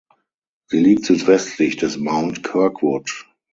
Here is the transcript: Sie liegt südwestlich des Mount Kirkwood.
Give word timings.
Sie 0.65 0.79
liegt 0.83 1.05
südwestlich 1.05 1.77
des 1.77 1.97
Mount 1.99 2.41
Kirkwood. 2.41 3.27